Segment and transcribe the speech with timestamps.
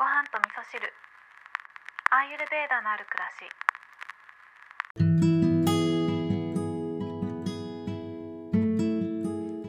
[0.00, 0.80] ご飯と味噌汁。
[2.10, 3.44] アーユルベーダのある暮らし。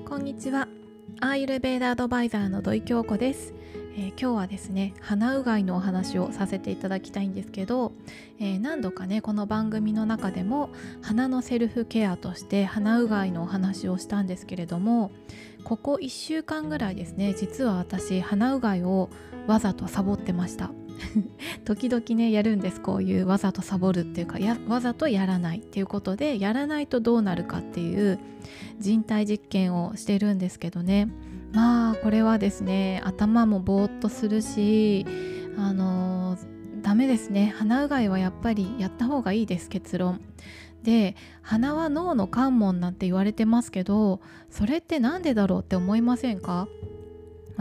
[0.08, 0.70] こんにちは。
[1.20, 3.54] アーユルベーダアドバイザーの土井京子です、
[3.94, 7.92] えー今日はですね鼻うがいのお話をさせていただきたいんですけど、
[8.40, 10.70] えー何度かねこの番組の中でも
[11.02, 15.12] 鼻のセルフケアとして鼻うがいのお話をしたんですけれども
[15.64, 19.10] ここ1週間ぐらいですね実は私鼻うがいを
[19.48, 20.72] わざとサボってました。
[21.66, 22.82] 時々ねやるんです。
[22.82, 28.20] こういうわざとサボるっていうかやわざとやらないっていうことでやらないとどうなるかっていう
[28.80, 31.10] 人体実験をしてるんですけどね。
[31.54, 35.06] まあこれはですね頭もぼーっとするし
[35.58, 36.38] あの
[36.82, 37.54] ダメですね。
[37.58, 40.22] 鼻うがいはやっぱりやった方がいいです結論。
[40.84, 46.68] で鼻は脳の関門なんて言われてますけどそれって何でだろうって思いませんか？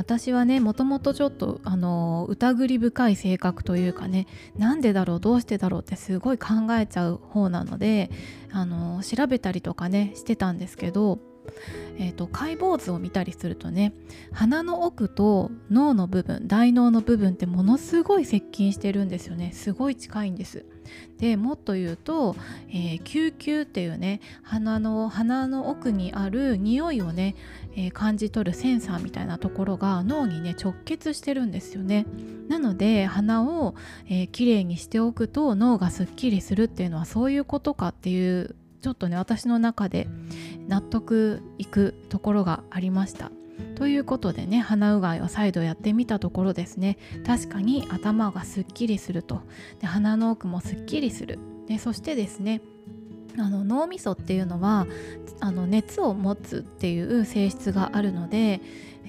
[0.00, 8.10] 私はねもともとちょっとあの疑り深い性格というかねなんでだろうどうしてだろうってすごい考えちゃう方なので
[8.50, 11.18] あの調べたりとかねしてたんですけど、
[11.98, 13.92] えー、と解剖図を見たりするとね
[14.32, 20.64] 鼻の奥と脳の部分大脳の部分ってものすごい接近してるんですよねすごい近いんです。
[21.18, 22.34] でもっと言うと、
[22.70, 27.36] えー、嗅球っていうね鼻の鼻の奥にある匂いをね、
[27.76, 32.06] えー感じ取るセンサーみたいなところが脳にね直結してるんですよね。
[32.48, 33.74] なので鼻を、
[34.08, 40.08] えー、きれいにしておくと脳がすっきりするっていうのはそういうことかっていうちょっとね私の中で
[40.68, 43.30] 納得いくところがありました。
[43.76, 46.98] ということでね鼻うがいを再度やってみたところですね。
[47.26, 49.42] 確かに頭がすっきりすると。
[49.80, 51.38] で鼻の奥もすっきりする。
[51.66, 52.62] でそしてですね
[53.38, 54.86] あの脳みそっていうのは
[55.40, 58.60] あの熱を持つっていう性質があるので、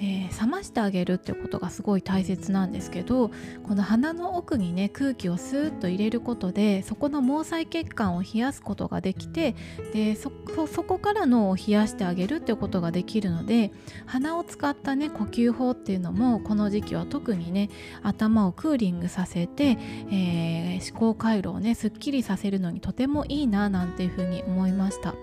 [0.01, 3.29] えー冷ましてあげるってことがすごい大切なんですけど
[3.63, 9.55] この鼻の奥にね空気をスーッと入れることでそこの毛細血管を冷やすことができて
[9.93, 13.71] でそこから脳を冷やしてあげるってことができるので
[14.07, 17.69] 鼻を使ったね呼吸法っていうのもこの時期は特にね
[18.01, 19.77] 頭をクーリングさせて、
[20.11, 25.13] えー思考回路をねすっきりさせるのにとてもいいななんていうふうに思いました。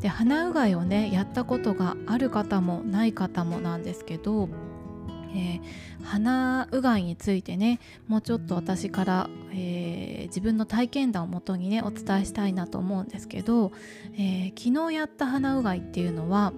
[0.00, 4.17] で鼻うがいをねやったことがある方もない方もなんですけど
[5.34, 13.72] えー鼻うがいについてねもうちょっと私から、えー自分の体験談をもとにねお伝えしたいなと思うんですけど、
[14.14, 16.52] えー昨日やった鼻うがいっていうのは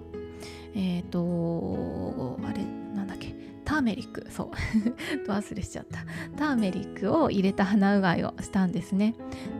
[0.73, 2.63] えっ、とあれ
[2.95, 3.35] なんだっけ
[3.65, 4.49] ターメリックそう。
[5.31, 5.99] 忘れしちゃった。
[6.35, 9.15] ターメリックを入れた鼻うがいをしたんですね。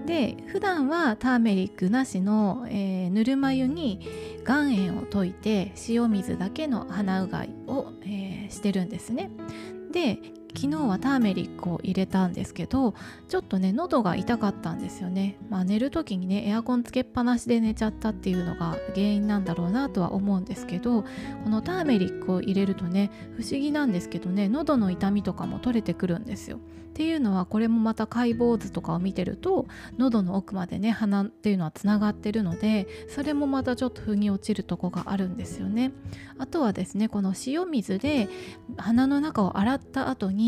[0.06, 4.01] で普段はターメリックなしの、えぬるま湯に
[4.46, 9.31] 岩塩を溶いて塩水だけの鼻うがいを、えーしてるんですね。
[9.91, 10.19] で
[10.56, 12.94] 昨日はターメリックを入れたんですけど
[13.28, 15.38] ちょっとね喉が痛かったんですよね。
[15.50, 21.03] まあ寝る時にねエアコンつけっぱなしで寝ちゃったっていうのが原因なんだろうなとは思うんですけど
[21.44, 26.59] このターメリックを入れるとね不思議なんですけどね喉の痛みとかも取れてくるんですよ。
[26.91, 29.66] っていうのはこれもまた解剖図とかを見てると
[29.97, 35.94] 喉の奥までね鼻っていうのはつながってるのでそれもまたちょっと腑に落ちるとこがあるんですよね。
[36.38, 38.28] あとはですねこの塩水で
[38.78, 40.41] 鼻の中を洗った後に、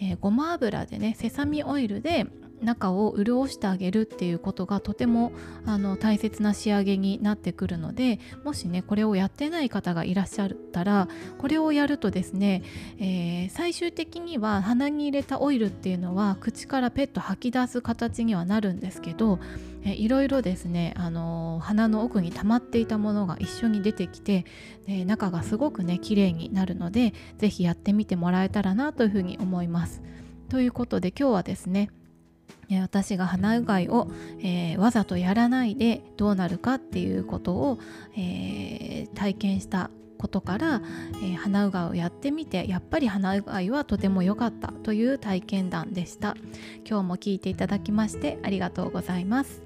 [0.00, 2.26] えーごま油でねセサミオイルで
[2.62, 5.32] 中を潤してあげるっていうことがとても
[5.66, 12.62] あの大切な仕上げになってくるのでもしねこれをやってない方がいらっしゃったらこれをやるとですね、
[12.98, 19.38] えー最終的には鼻に入れたオイルっていうのは口からペット吐き出す形にはなるんですけど、
[19.82, 24.44] えーいろいろですね、あのー鼻の奥に溜まっていたものが一緒に出てきて、
[24.86, 30.02] で中がすごくね綺麗になるので是非やってみてもらえたらなというふうに思います。
[30.48, 31.90] ということで今日はですね
[32.80, 34.08] 私が鼻うがいを、
[34.40, 37.78] えーわざとやらないでどうなるかっていうことを、
[38.16, 40.82] えー体験したことから、
[41.22, 46.36] えー鼻うがいをやってみてやっぱり鼻うがいはとても良かったという体験談でした。
[46.88, 49.62] 今日も聞いていただきましてありがとうございます。